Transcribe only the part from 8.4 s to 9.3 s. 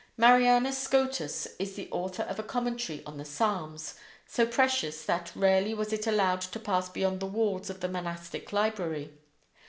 library.